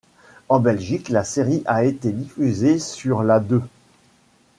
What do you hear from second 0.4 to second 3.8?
En Belgique, la série a été diffusée sur La Deux.